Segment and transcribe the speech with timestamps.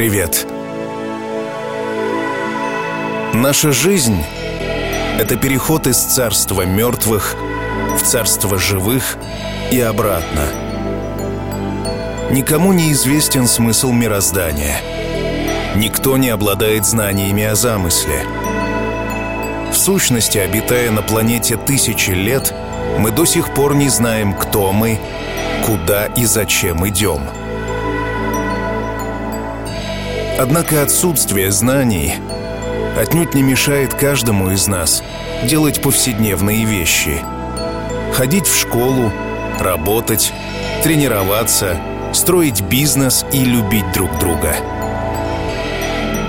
[0.00, 0.46] Привет.
[3.34, 4.24] Наша жизнь—
[5.18, 7.36] это переход из царства мертвых
[7.98, 9.18] в царство живых
[9.70, 10.46] и обратно.
[12.30, 14.80] Никому не известен смысл мироздания.
[15.76, 18.24] Никто не обладает знаниями о замысле.
[19.70, 22.54] В сущности, обитая на планете тысячи лет,
[22.98, 24.98] мы до сих пор не знаем, кто мы,
[25.66, 27.20] куда и зачем идем.
[30.42, 32.14] Однако отсутствие знаний
[32.98, 35.04] отнюдь не мешает каждому из нас
[35.44, 37.20] делать повседневные вещи.
[38.14, 39.12] Ходить в школу,
[39.58, 40.32] работать,
[40.82, 41.78] тренироваться,
[42.14, 44.56] строить бизнес и любить друг друга.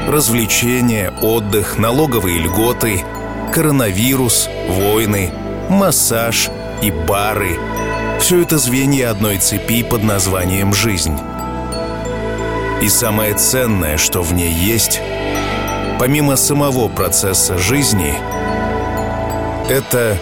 [0.09, 3.05] Развлечения, отдых, налоговые льготы,
[3.53, 5.31] коронавирус, войны,
[5.69, 6.49] массаж
[6.81, 7.58] и бары—
[8.19, 11.17] все это звенья одной цепи под названием «жизнь».
[12.81, 15.01] И самое ценное, что в ней есть,
[15.99, 18.15] помимо самого процесса жизни,
[19.69, 20.17] это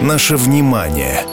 [0.00, 1.24] наше внимание—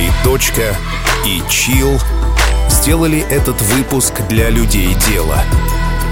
[0.00, 0.76] предпринимателей «Точка»
[1.26, 2.00] и «Чил»
[2.68, 5.42] сделали этот выпуск для людей дела.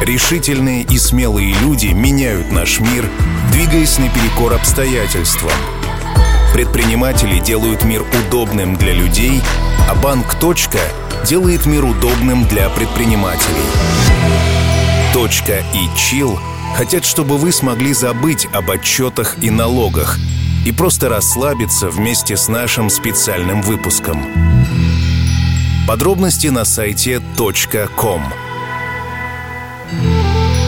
[0.02, 3.08] Решительные и смелые люди меняют наш мир,
[3.52, 5.52] двигаясь наперекор обстоятельствам.
[6.52, 9.40] Предприниматели делают мир удобным для людей,
[9.88, 10.80] а банк «Точка»
[11.26, 13.66] делает мир удобным для предпринимателей.
[15.14, 16.38] «Точка» и «Чил»
[16.76, 20.18] хотят, чтобы вы смогли забыть об отчетах и налогах–
[20.64, 24.26] и просто расслабиться вместе с нашим специальным выпуском.
[25.86, 27.22] Подробности на сайте
[27.96, 28.22] .com.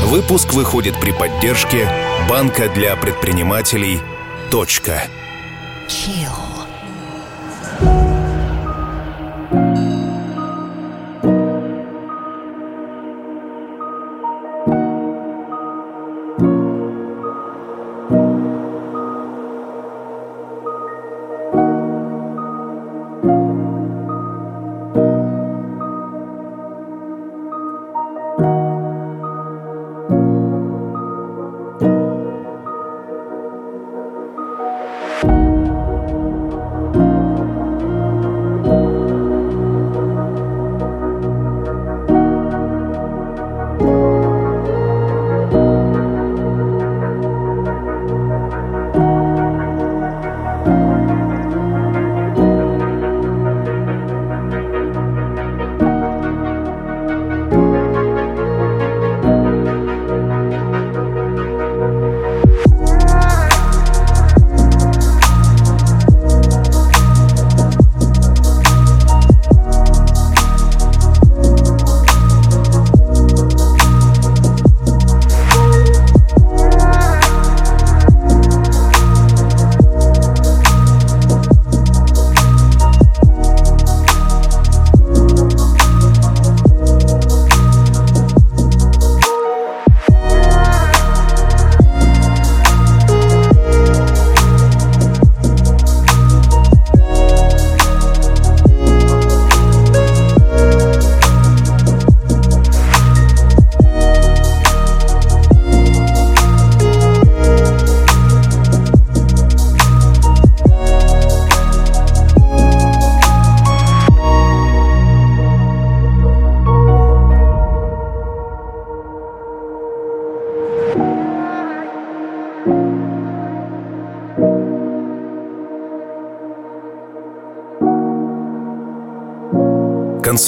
[0.05, 1.89] Выпуск выходит при поддержке
[2.29, 4.01] Банка для предпринимателей.
[5.89, 6.50] Chill.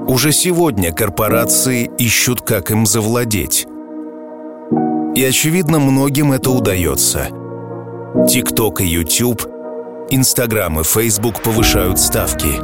[0.08, 3.68] Уже сегодня корпорации ищут, как им завладеть.
[5.14, 7.28] И, очевидно, многим это удается.
[8.16, 9.46] TikTok и YouTube,
[10.10, 12.56] Instagram и Facebook повышают ставки.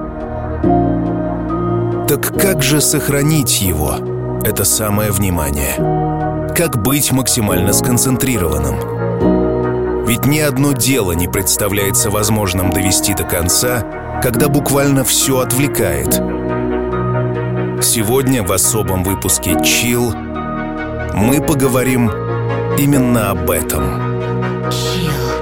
[2.07, 3.98] Так как же сохранить его,
[4.44, 5.75] это самое внимание?
[6.56, 8.94] Как быть максимально сконцентрированным?
[10.07, 13.81] Ведь ни одно дело не представляется возможным довести до конца,
[14.22, 16.13] когда буквально все отвлекает.
[17.84, 20.13] Сегодня в особом выпуске Chill
[21.16, 22.12] мы поговорим
[22.78, 24.16] именно об этом.
[24.69, 25.34] ты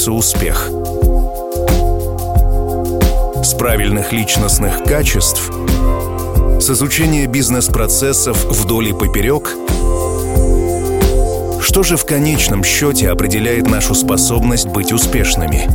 [0.00, 0.70] начинается успех?
[3.44, 5.50] С правильных личностных качеств?
[6.58, 9.50] С изучения бизнес-процессов вдоль и поперек?
[11.62, 15.68] Что же в конечном счете определяет нашу способность быть успешными?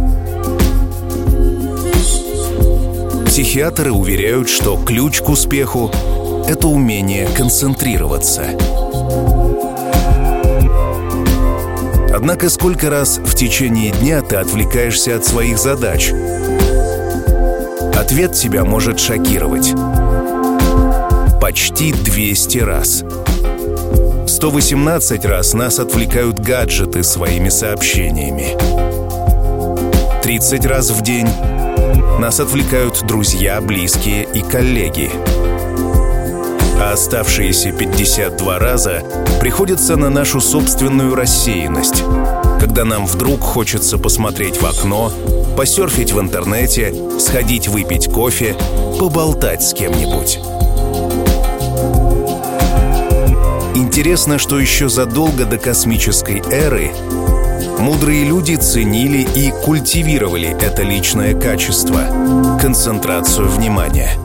[3.27, 5.91] Психиатры уверяют, что ключ к успеху—
[6.47, 8.49] это умение концентрироваться—
[12.15, 16.13] Однако сколько раз в течение дня ты отвлекаешься от своих задач?
[17.93, 19.73] Ответ тебя может шокировать.
[21.41, 23.03] Почти 200 раз.
[24.27, 28.55] 118 раз нас отвлекают гаджеты своими сообщениями.
[30.23, 31.27] 30 раз в день
[32.17, 35.11] нас отвлекают друзья, близкие и коллеги
[36.79, 39.03] а оставшиеся 52 раза
[39.39, 42.03] приходятся на нашу собственную рассеянность,
[42.59, 45.11] когда нам вдруг хочется посмотреть в окно,
[45.57, 48.55] посерфить в интернете, сходить выпить кофе,
[48.99, 50.39] поболтать с кем-нибудь.
[53.75, 56.91] Интересно, что еще задолго до космической эры
[57.79, 64.11] мудрые люди ценили и культивировали это личное качество— концентрацию внимания—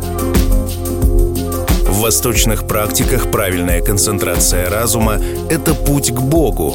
[2.00, 5.18] в восточных практиках правильная концентрация разума—
[5.50, 6.74] это путь к Богу.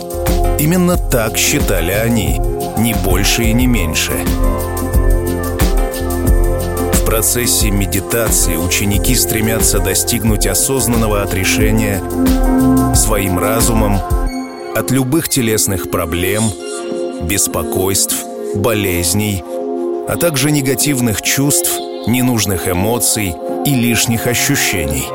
[0.60, 2.39] Именно так считали они,
[2.77, 4.12] ни больше и не меньше.
[6.94, 12.03] В процессе медитации ученики стремятся достигнуть осознанного отрешения
[12.94, 14.00] своим разумом
[14.75, 16.44] от любых телесных проблем,
[17.24, 18.15] беспокойств,
[18.53, 19.44] болезней,
[20.08, 21.72] а также негативных чувств,
[22.05, 23.34] ненужных эмоций
[23.65, 25.14] и лишних ощущений.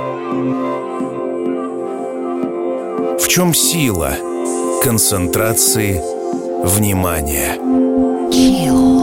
[3.18, 4.14] В чем сила
[4.82, 6.00] концентрации
[6.64, 7.56] внимания?
[8.30, 8.99] По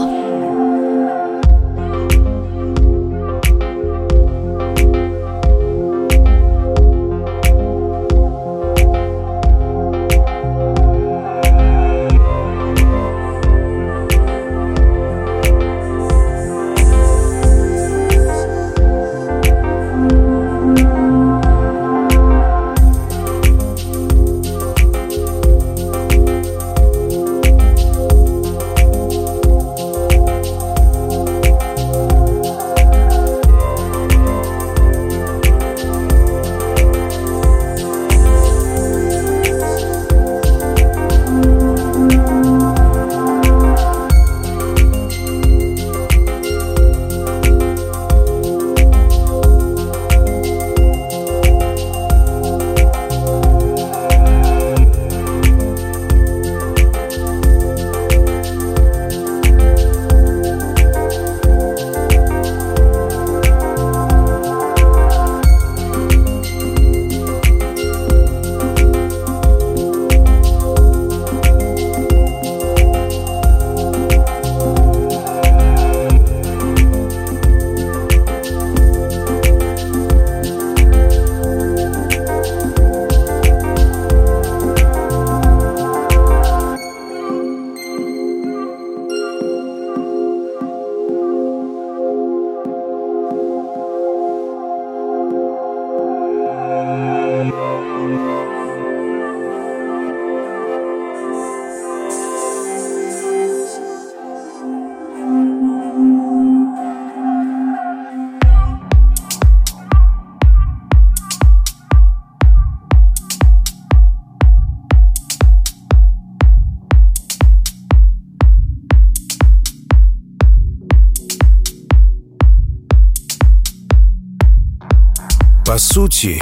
[125.98, 126.40] сути,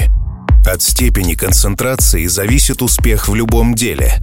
[0.67, 4.23] от степени концентрации зависит успех в любом деле.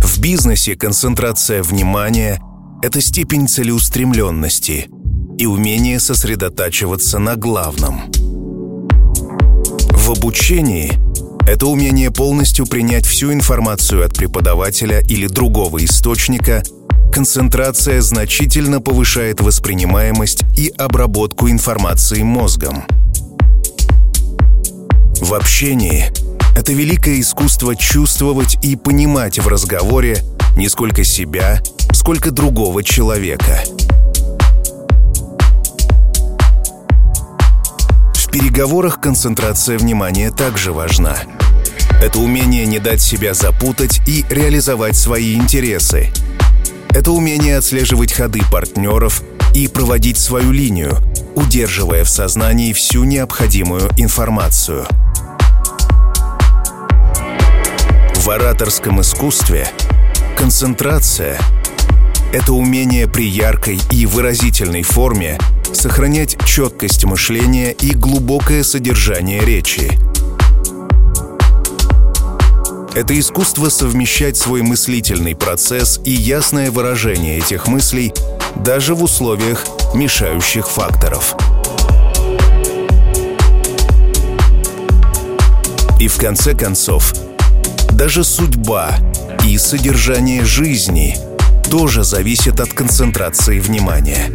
[0.00, 2.40] В бизнесе концентрация внимания—
[2.82, 4.88] это степень целеустремленности
[5.36, 8.02] и умение сосредотачиваться на главном.
[9.90, 10.92] В обучении—
[11.48, 16.62] это умение полностью принять всю информацию от преподавателя или другого источника—
[17.12, 22.84] концентрация значительно повышает воспринимаемость и обработку информации мозгом.
[25.20, 26.12] В общении
[26.54, 30.22] это великое искусство чувствовать и понимать в разговоре
[30.56, 33.62] не сколько себя, сколько другого человека.
[38.14, 41.16] В переговорах концентрация внимания также важна.
[42.02, 46.12] Это умение не дать себя запутать и реализовать свои интересы.
[46.90, 49.22] Это умение отслеживать ходы партнеров
[49.54, 50.98] и проводить свою линию,
[51.34, 54.86] удерживая в сознании всю необходимую информацию–
[58.26, 59.68] В ораторском искусстве
[60.36, 61.38] концентрация—
[62.32, 65.38] это умение при яркой и выразительной форме
[65.72, 69.92] сохранять четкость мышления и глубокое содержание речи.
[72.96, 78.12] Это искусство совмещать свой мыслительный процесс и ясное выражение этих мыслей
[78.56, 79.64] даже в условиях
[79.94, 81.36] мешающих факторов.
[86.00, 87.14] И в конце концов—
[87.96, 88.98] даже судьба
[89.46, 91.16] и содержание жизни
[91.70, 94.30] тоже зависит от концентрации внимания.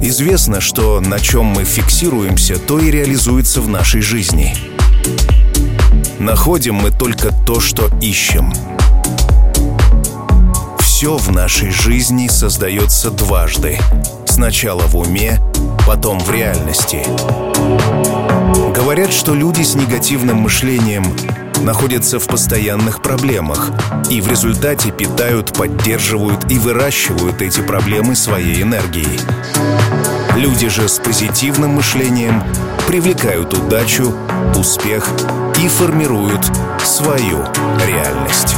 [0.00, 4.56] Известно, что на чем мы фиксируемся, то и реализуется в нашей жизни.
[6.18, 8.50] Находим мы только то, что ищем.
[10.78, 13.78] Все в нашей жизни создается дважды.
[14.26, 15.38] Сначала в уме,
[15.86, 17.04] потом в реальности.
[18.74, 21.04] Говорят, что люди с негативным мышлением
[21.62, 23.70] находятся в постоянных проблемах
[24.10, 29.20] и в результате питают, поддерживают и выращивают эти проблемы своей энергией.
[30.36, 32.42] Люди же с позитивным мышлением
[32.86, 34.14] привлекают удачу,
[34.54, 35.08] успех
[35.62, 36.44] и формируют
[36.84, 37.44] свою
[37.86, 38.55] реальность.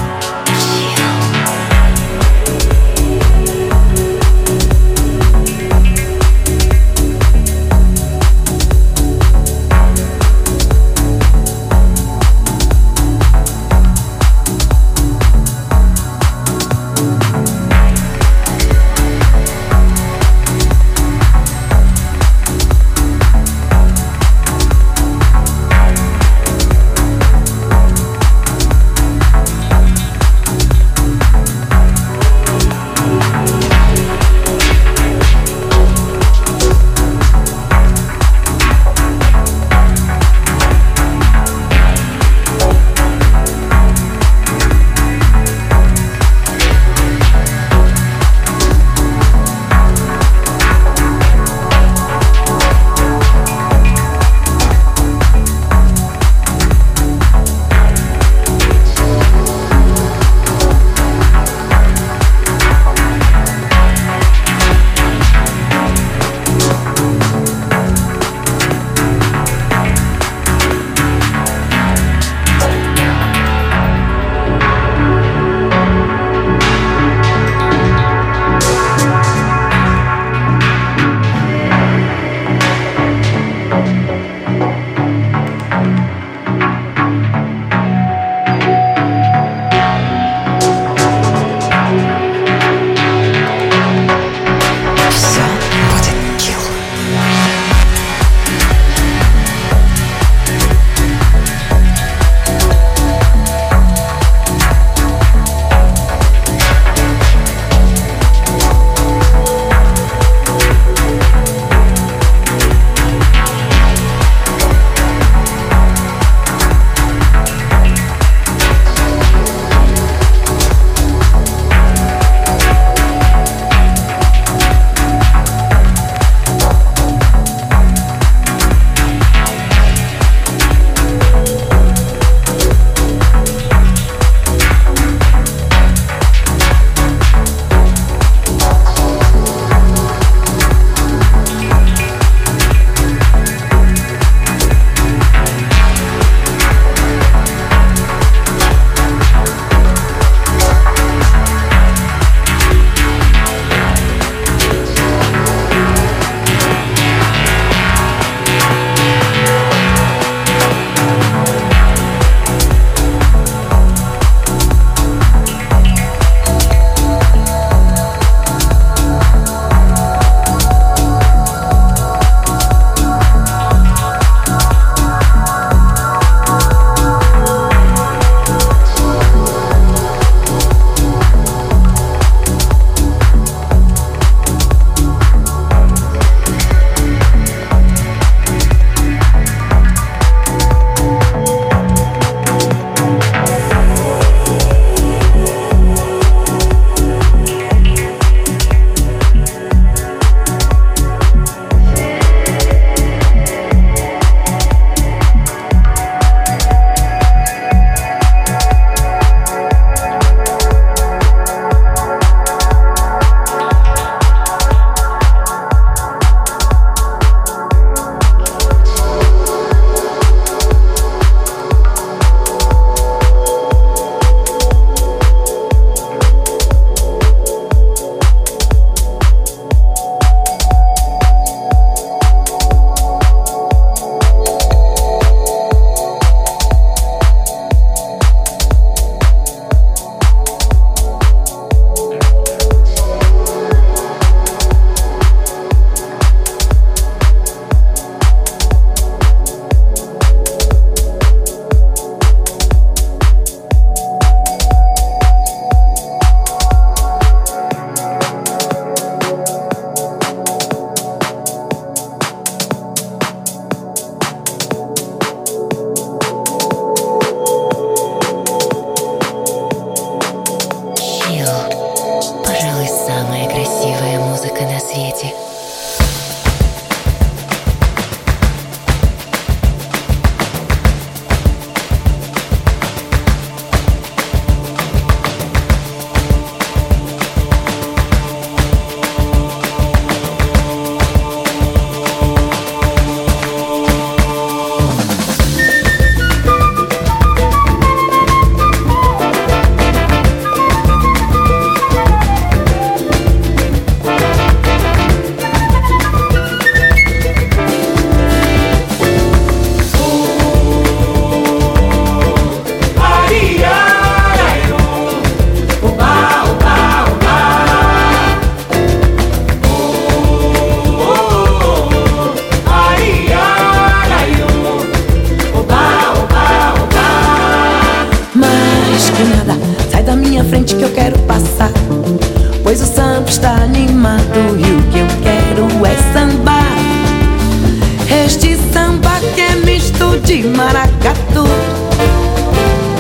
[340.68, 341.44] Maracatu.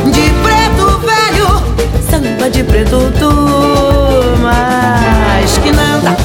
[0.06, 1.48] De preto velho,
[2.10, 3.30] samba de preto tu.
[4.42, 6.16] Mas que nada,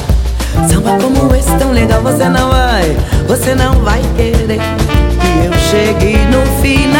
[0.68, 2.96] samba como esse tão legal você não vai,
[3.28, 4.60] você não vai querer.
[4.60, 6.93] E eu cheguei no final.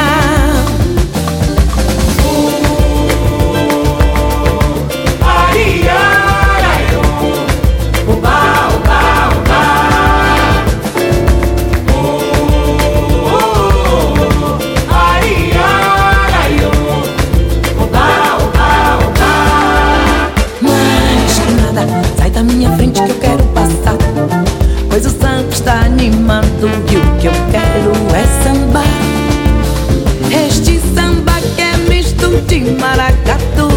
[32.64, 33.68] De maracatu,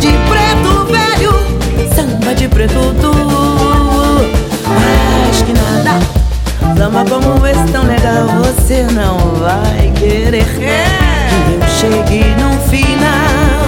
[0.00, 1.32] de preto velho,
[1.94, 3.12] samba de preto tu.
[4.68, 6.00] Mais que nada,
[6.76, 10.46] samba como esse tão legal você não vai querer.
[10.58, 13.61] E eu cheguei no final.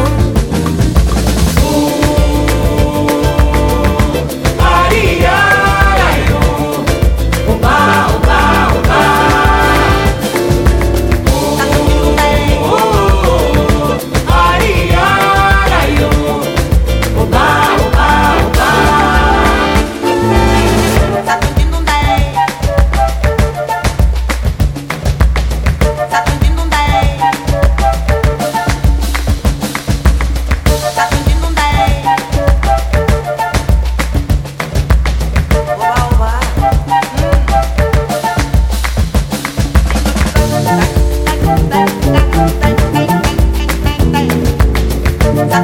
[45.44, 45.62] está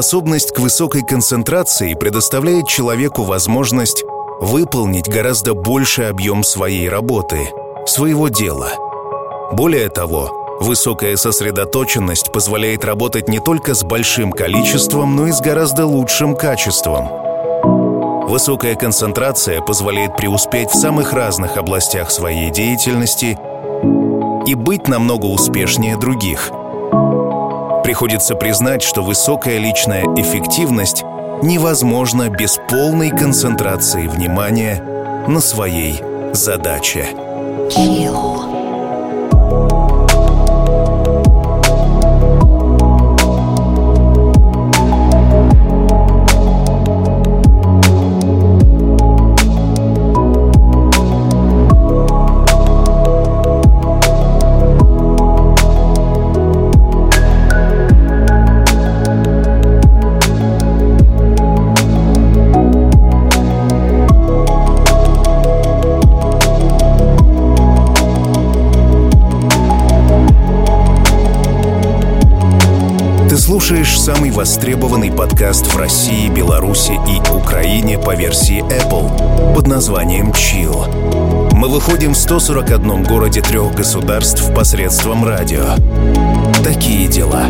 [0.00, 4.02] Способность к высокой концентрации предоставляет человеку возможность
[4.40, 7.50] выполнить гораздо больший объем своей работы,
[7.84, 8.70] своего дела.
[9.52, 15.84] Более того, высокая сосредоточенность позволяет работать не только с большим количеством, но и с гораздо
[15.84, 17.06] лучшим качеством.
[18.26, 23.38] Высокая концентрация позволяет преуспеть в самых разных областях своей деятельности
[24.46, 26.50] и быть намного успешнее других.
[27.90, 31.02] Приходится признать, что высокая личная эффективность
[31.42, 34.80] невозможна без полной концентрации внимания
[35.26, 36.00] на своей
[36.32, 37.08] задаче.
[37.68, 38.49] Chill.
[73.50, 81.52] Слушаешь самый востребованный подкаст в России, Беларуси и Украине по версии Apple под названием Chill.
[81.56, 85.74] Мы выходим в 141 городе трех государств посредством радио.
[86.62, 87.46] Такие дела.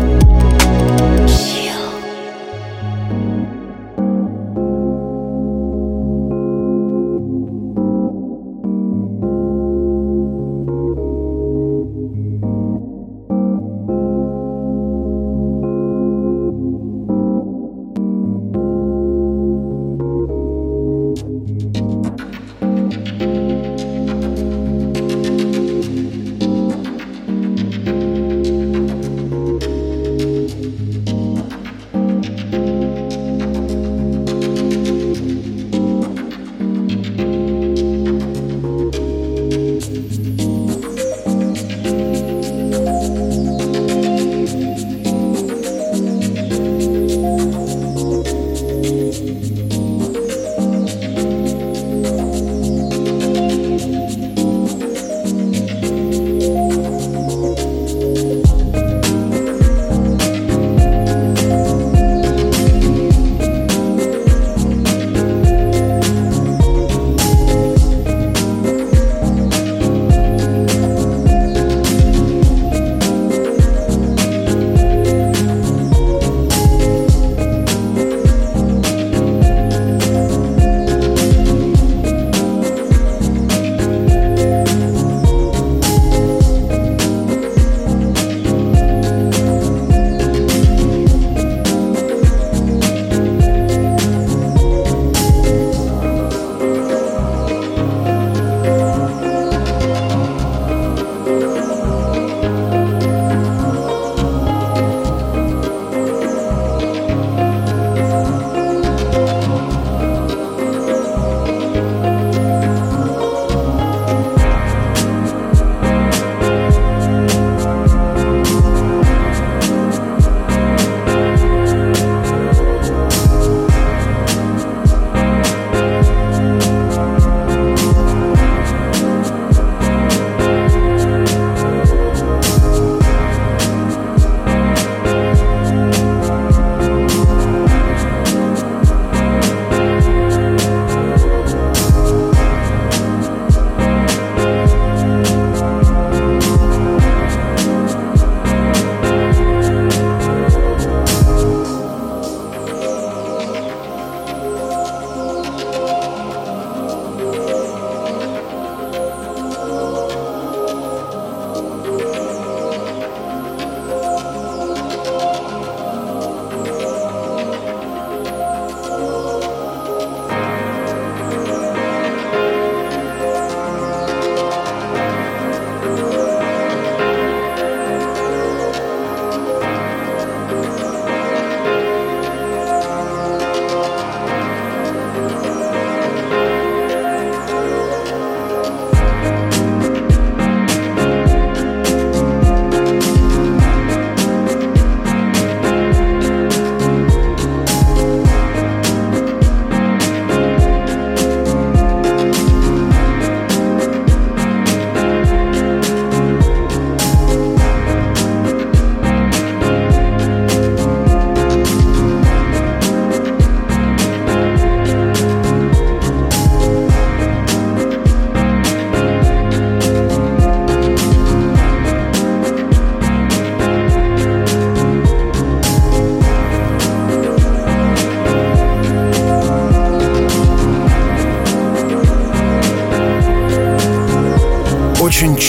[1.23, 1.70] Очень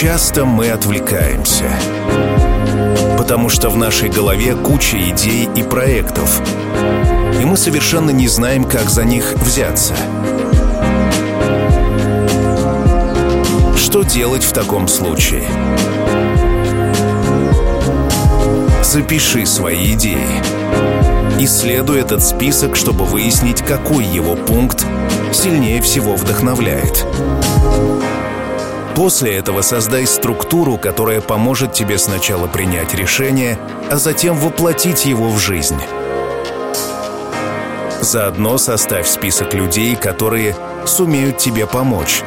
[0.03, 1.71] часто мы отвлекаемся.
[3.17, 6.41] Потому что в нашей голове куча идей и проектов.
[7.41, 9.95] И мы совершенно не знаем, как за них взяться.
[13.77, 15.45] Что делать в таком случае?
[18.83, 20.43] Запиши свои идеи.
[21.39, 24.85] Исследуй этот список, чтобы выяснить, какой его пункт
[25.33, 27.07] сильнее всего вдохновляет.
[29.03, 33.59] После этого создай структуру, которая поможет тебе сначала принять решение,
[33.91, 35.81] а затем воплотить его в жизнь.
[38.01, 40.55] Заодно составь список людей, которые
[40.87, 42.23] сумеют тебе помочь.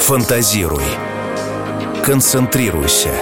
[0.00, 0.84] Фантазируй.
[2.04, 3.14] Концентрируйся.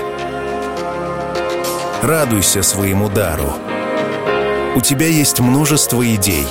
[2.03, 3.53] Радуйся своему дару.
[4.75, 6.49] У тебя есть множество идей.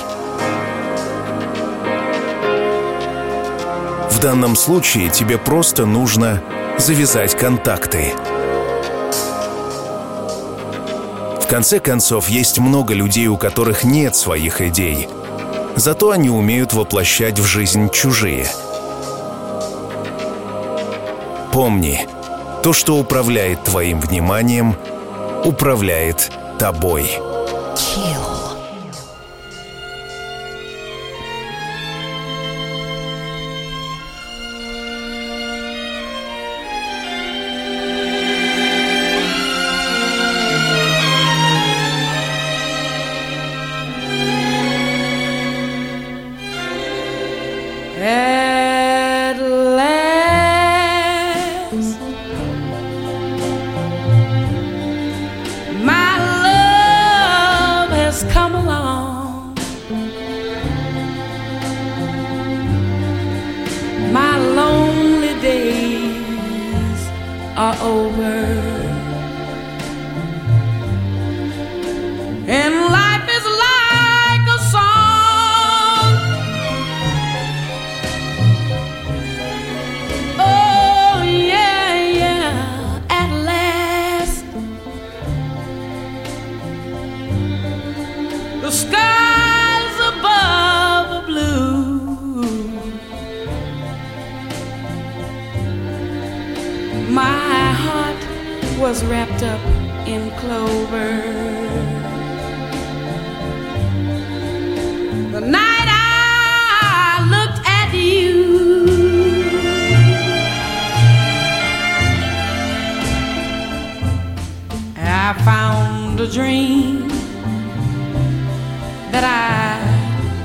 [4.24, 6.42] Данном случае тебе просто нужно
[6.78, 8.14] завязать контакты.
[11.42, 15.10] В конце концов, есть много людей, у которых нет своих идей.
[15.76, 18.48] Зато они умеют воплощать в жизнь чужие–
[21.52, 22.04] Помни,
[22.64, 24.74] то, что управляет твоим вниманием,
[25.44, 27.08] управляет тобой.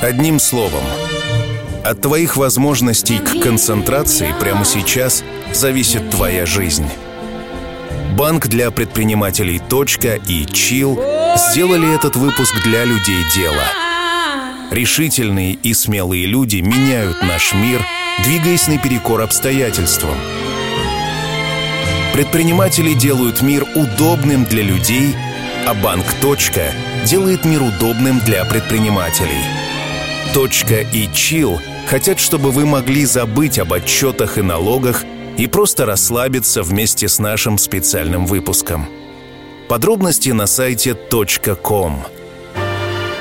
[0.00, 0.84] Одним словом,
[1.84, 6.86] от твоих возможностей к концентрации прямо сейчас зависит твоя жизнь.
[8.16, 11.00] Банк для предпринимателей «Точка» и «Чил»
[11.36, 13.64] сделали этот выпуск для людей дела.
[14.70, 17.84] Решительные и смелые люди меняют наш мир,
[18.22, 20.16] двигаясь наперекор обстоятельствам.
[22.12, 25.16] Предприниматели делают мир удобным для людей,
[25.66, 26.72] а банк «Точка»
[27.04, 29.42] делает мир удобным для предпринимателей–
[30.92, 35.04] и Чил хотят, чтобы вы могли забыть об отчетах и налогах
[35.36, 38.86] и просто расслабиться вместе с нашим специальным выпуском.
[39.68, 40.94] Подробности на сайте
[41.62, 42.04] .com.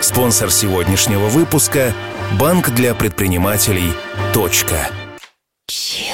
[0.02, 1.94] Спонсор сегодняшнего выпуска–
[2.40, 3.92] банк для предпринимателей
[4.34, 4.90] «Точка».
[5.68, 6.07] Говорят,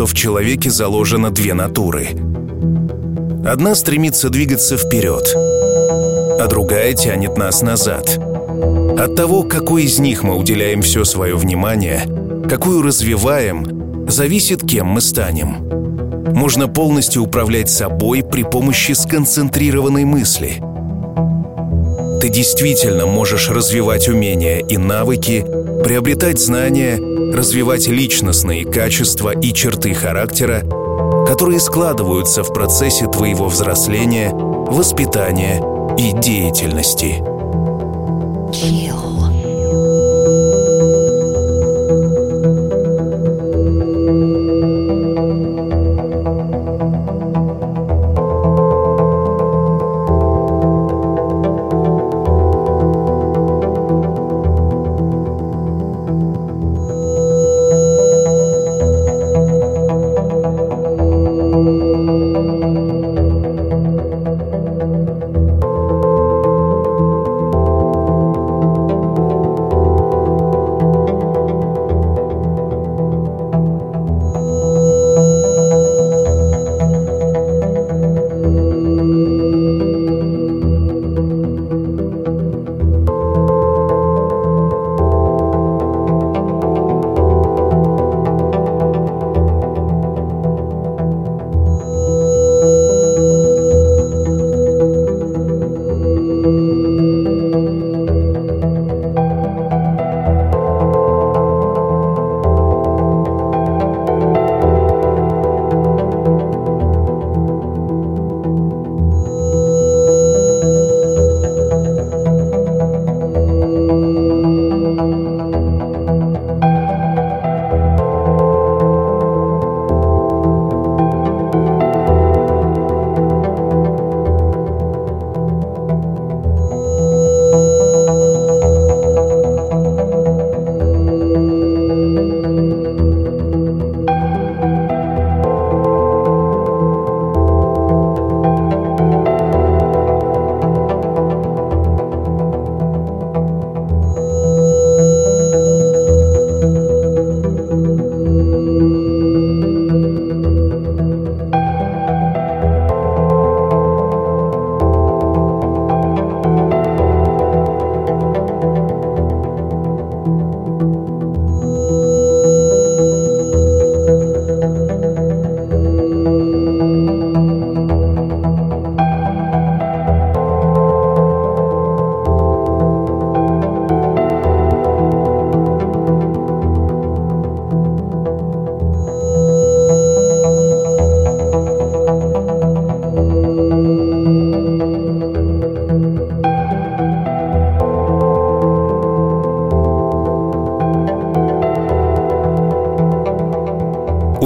[0.00, 2.08] что в человеке заложено две натуры.
[3.44, 8.18] Одна стремится двигаться вперед, а другая тянет нас назад.
[8.98, 12.04] От того, какой из них мы уделяем все свое внимание,
[12.48, 15.68] какую развиваем, зависит, кем мы станем.
[16.34, 20.62] Можно полностью управлять собой при помощи сконцентрированной мысли.
[22.22, 25.44] Ты действительно можешь развивать умения и навыки,
[25.84, 26.96] приобретать знания,
[27.32, 30.62] развивать личностные качества и черты характера,
[31.26, 35.62] которые складываются в процессе твоего взросления, воспитания
[35.96, 37.29] и деятельности.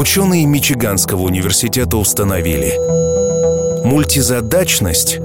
[0.04, 2.74] Ученые Мичиганского университета установили,
[3.86, 5.18] мультизадачность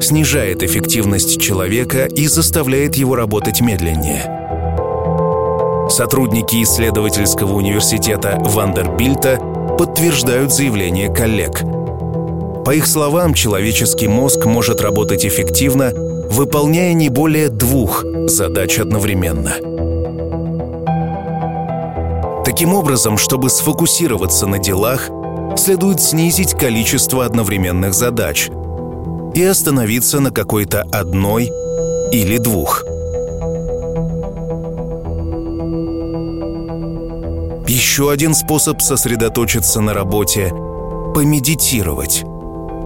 [0.00, 4.24] снижает эффективность человека и заставляет его работать медленнее.
[5.88, 9.38] Сотрудники исследовательского университета Вандербильта
[9.78, 11.60] подтверждают заявление коллег.
[12.64, 19.58] По их словам, человеческий мозг может работать эффективно, выполняя не более двух задач одновременно–
[22.62, 25.10] Таким образом, чтобы сфокусироваться на делах,
[25.56, 28.50] следует снизить количество одновременных задач
[29.34, 31.50] и остановиться на какой-то одной
[32.12, 32.84] или двух.
[37.66, 40.50] Еще один способ сосредоточиться на работе–
[41.16, 42.22] помедитировать.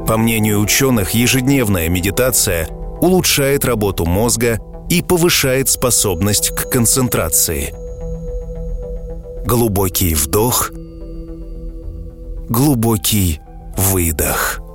[0.09, 2.67] По мнению ученых, ежедневная медитация
[3.03, 4.59] улучшает работу мозга
[4.89, 7.75] и повышает способность к концентрации–
[9.49, 10.73] Глубокий вдох,
[12.49, 13.41] глубокий
[13.77, 14.66] выдох.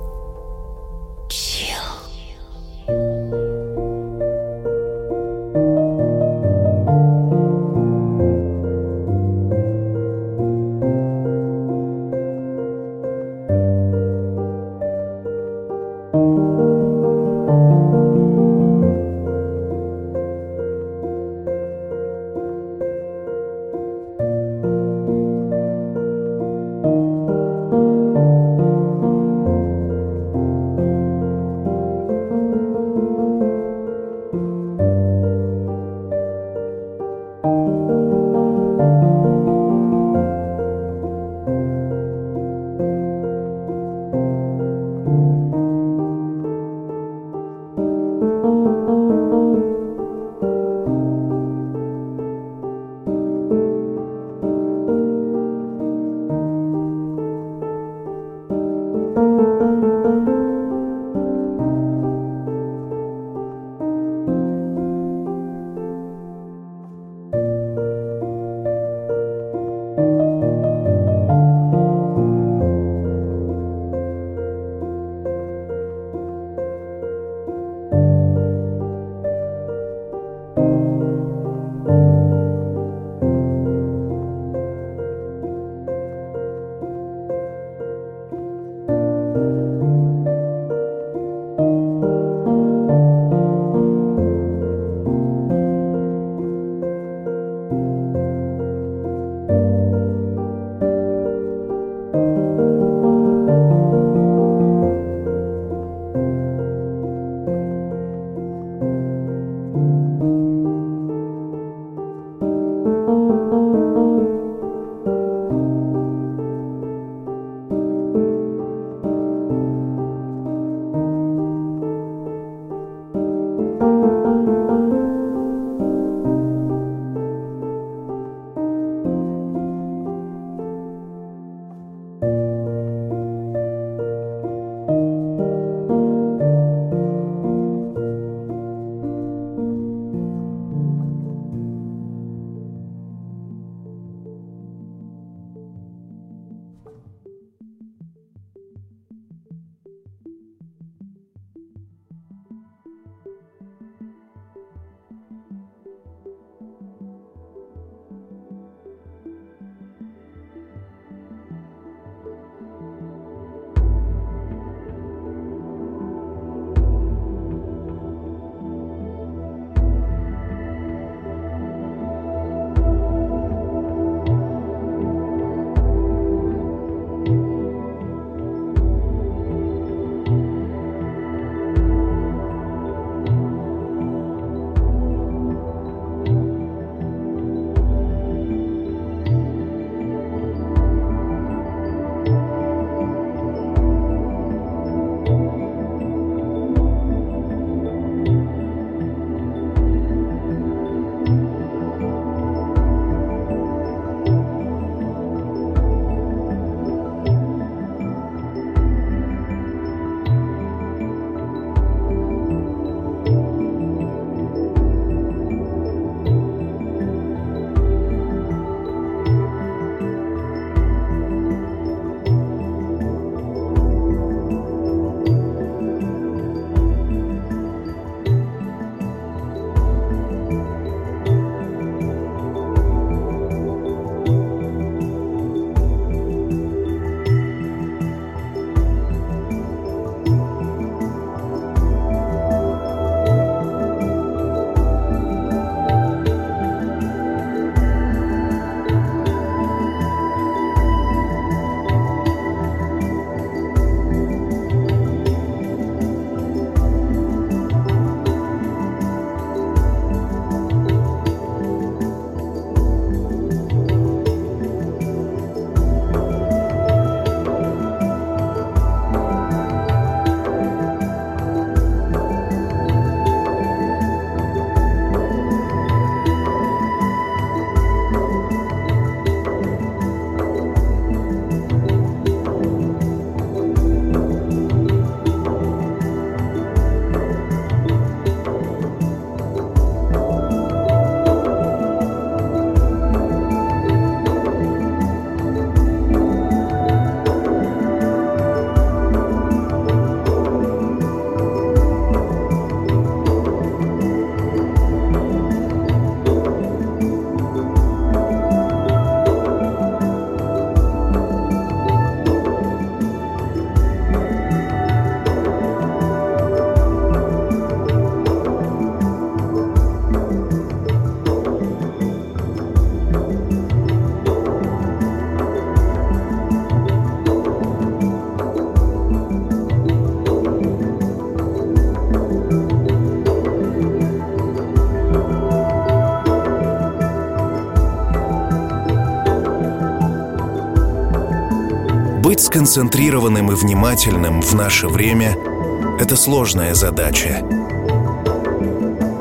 [342.62, 345.36] Быть сконцентрированным и внимательным в наше время—
[345.98, 347.42] это сложная задача.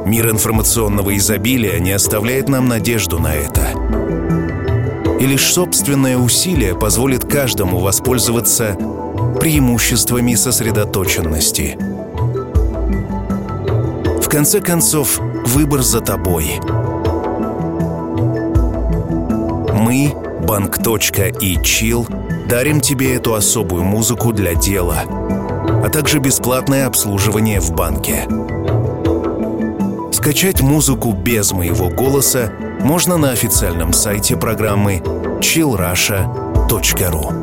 [0.06, 3.70] Мир информационного изобилия не оставляет нам надежду на это.
[5.20, 8.78] И лишь собственное усилие позволит каждому воспользоваться
[9.40, 11.80] преимуществами сосредоточенности.
[14.22, 16.60] В конце концов, выбор за тобой.
[19.74, 20.14] Мы,
[20.46, 20.78] Банк.
[22.52, 28.28] Дарим тебе эту особую музыку для дела, а также бесплатное обслуживание в банке.
[30.12, 35.02] Скачать музыку без моего голоса можно на официальном сайте программы
[35.40, 37.41] chillrusha.ru.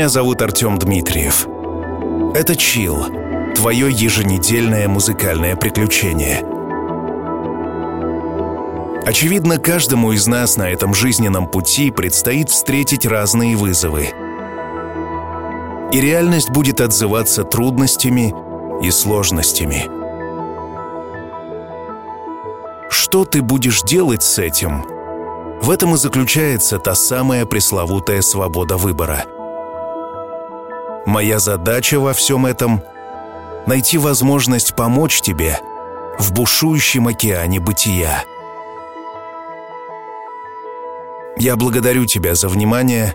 [0.00, 1.46] Меня зовут Артем Дмитриев.
[2.34, 3.04] Это «Чил»—
[3.54, 6.38] твое еженедельное музыкальное приключение.
[9.04, 14.08] Очевидно, каждому из нас на этом жизненном пути предстоит встретить разные вызовы.
[15.92, 18.34] И реальность будет отзываться трудностями
[18.82, 19.86] и сложностями.
[22.88, 24.82] Что ты будешь делать с этим?
[25.60, 29.26] В этом и заключается та самая пресловутая свобода выбора—
[31.06, 32.82] Моя задача во всем этом—
[33.66, 35.58] найти возможность помочь тебе
[36.18, 38.24] в бушующем океане бытия.
[41.36, 43.14] Я благодарю тебя за внимание,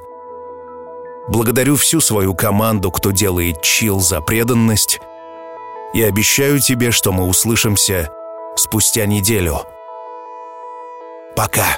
[1.28, 5.00] благодарю всю свою команду, кто делает чил за преданность,
[5.94, 8.12] и обещаю тебе, что мы услышимся
[8.56, 9.62] спустя неделю.
[11.36, 11.78] Пока.